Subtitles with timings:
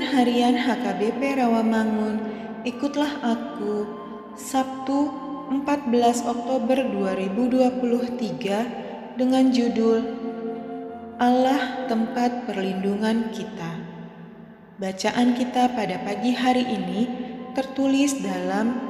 [0.00, 2.16] Harian HKBP Rawamangun,
[2.64, 3.84] ikutlah aku,
[4.40, 5.12] Sabtu
[5.52, 10.00] 14 Oktober 2023 dengan judul
[11.20, 13.84] Allah tempat perlindungan kita.
[14.80, 17.04] Bacaan kita pada pagi hari ini
[17.52, 18.80] tertulis dalam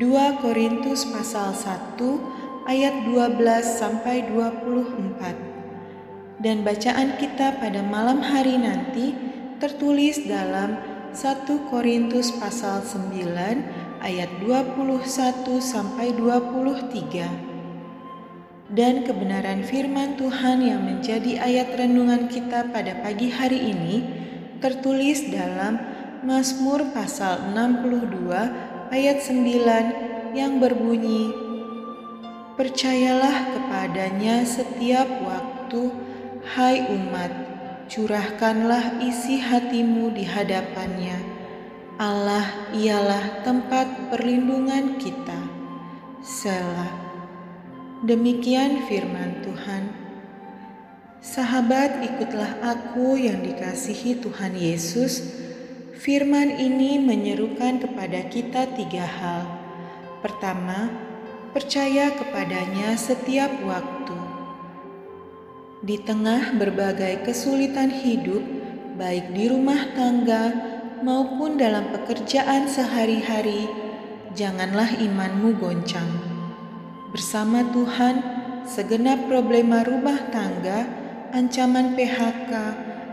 [0.00, 2.00] 2 Korintus pasal 1
[2.64, 6.40] ayat 12 sampai 24.
[6.40, 9.33] Dan bacaan kita pada malam hari nanti
[9.64, 10.76] tertulis dalam
[11.16, 15.08] 1 Korintus pasal 9 ayat 21
[15.56, 18.68] sampai 23.
[18.68, 24.04] Dan kebenaran firman Tuhan yang menjadi ayat renungan kita pada pagi hari ini
[24.60, 25.80] tertulis dalam
[26.28, 31.32] Mazmur pasal 62 ayat 9 yang berbunyi
[32.60, 35.88] Percayalah kepadanya setiap waktu,
[36.52, 37.53] hai umat,
[37.88, 41.34] curahkanlah isi hatimu di hadapannya
[41.94, 45.38] Allah ialah tempat perlindungan kita.
[46.26, 46.90] Selah.
[48.02, 49.94] Demikian firman Tuhan.
[51.22, 55.38] Sahabat, ikutlah aku yang dikasihi Tuhan Yesus.
[55.94, 59.46] Firman ini menyerukan kepada kita tiga hal.
[60.18, 60.90] Pertama,
[61.54, 64.18] percaya kepadanya setiap waktu.
[65.84, 68.40] Di tengah berbagai kesulitan hidup,
[68.96, 70.48] baik di rumah tangga,
[71.04, 73.68] maupun dalam pekerjaan sehari-hari,
[74.32, 76.08] janganlah imanmu goncang.
[77.12, 78.16] Bersama Tuhan,
[78.64, 80.88] segenap problema rumah tangga,
[81.36, 82.52] ancaman PHK,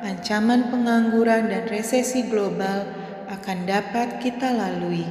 [0.08, 2.88] ancaman pengangguran, dan resesi global
[3.28, 5.04] akan dapat kita lalui.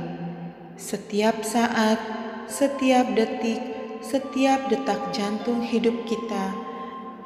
[0.80, 2.00] Setiap saat,
[2.48, 3.60] setiap detik,
[4.00, 6.69] setiap detak jantung hidup kita,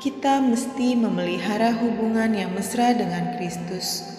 [0.02, 4.14] kita mesti memelihara hubungan yang mesra dengan Kristus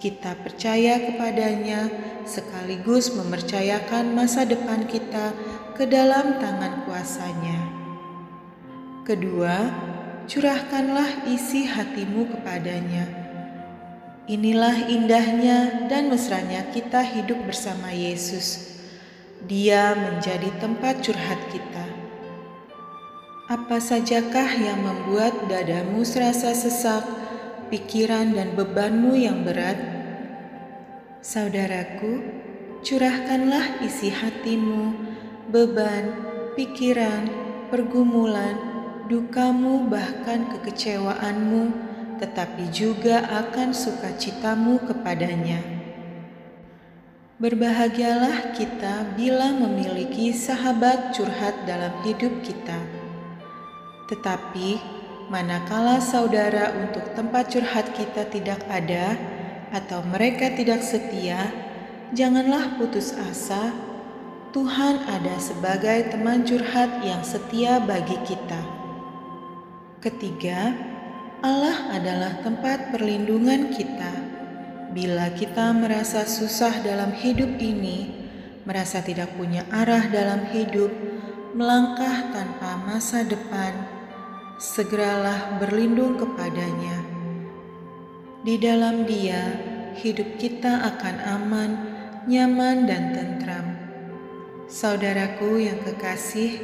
[0.00, 1.92] kita percaya kepadanya
[2.24, 5.36] sekaligus mempercayakan masa depan kita
[5.76, 7.60] ke dalam tangan kuasanya.
[9.04, 9.68] Kedua,
[10.24, 13.04] curahkanlah isi hatimu kepadanya.
[14.24, 18.80] Inilah indahnya dan mesranya kita hidup bersama Yesus.
[19.44, 21.84] Dia menjadi tempat curhat kita.
[23.50, 27.02] Apa sajakah yang membuat dadamu serasa sesak,
[27.66, 29.74] pikiran dan bebanmu yang berat,
[31.18, 32.22] saudaraku,
[32.86, 34.94] curahkanlah isi hatimu,
[35.50, 36.14] beban,
[36.54, 37.26] pikiran,
[37.74, 38.54] pergumulan,
[39.10, 41.74] dukamu, bahkan kekecewaanmu,
[42.22, 45.58] tetapi juga akan sukacitamu kepadanya.
[47.42, 52.99] Berbahagialah kita bila memiliki sahabat curhat dalam hidup kita.
[54.10, 54.82] Tetapi,
[55.30, 59.14] manakala saudara untuk tempat curhat kita tidak ada
[59.70, 61.54] atau mereka tidak setia,
[62.10, 63.70] janganlah putus asa.
[64.50, 68.58] Tuhan ada sebagai teman curhat yang setia bagi kita.
[70.02, 70.74] Ketiga,
[71.38, 74.10] Allah adalah tempat perlindungan kita.
[74.90, 78.10] Bila kita merasa susah dalam hidup ini,
[78.66, 80.90] merasa tidak punya arah dalam hidup,
[81.54, 83.99] melangkah tanpa masa depan,
[84.60, 87.00] segeralah berlindung kepadanya.
[88.44, 89.56] Di dalam Dia,
[89.96, 91.70] hidup kita akan aman,
[92.28, 93.66] nyaman, dan tentram.
[94.68, 96.60] Saudaraku yang kekasih,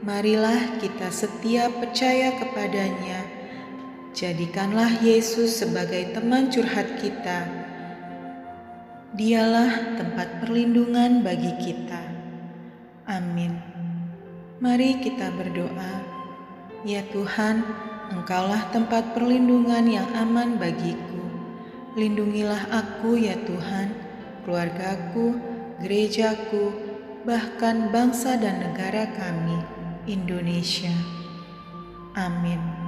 [0.00, 3.20] marilah kita setia percaya kepadanya.
[4.16, 7.52] Jadikanlah Yesus sebagai teman curhat kita.
[9.12, 12.00] Dialah tempat perlindungan bagi kita.
[13.04, 13.60] Amin.
[14.56, 16.15] Mari kita berdoa.
[16.86, 17.66] Ya Tuhan,
[18.06, 21.18] Engkaulah tempat perlindungan yang aman bagiku.
[21.98, 23.90] Lindungilah aku ya Tuhan,
[24.46, 25.34] keluargaku,
[25.82, 26.70] gerejaku,
[27.26, 29.58] bahkan bangsa dan negara kami,
[30.06, 30.94] Indonesia.
[32.14, 32.85] Amin.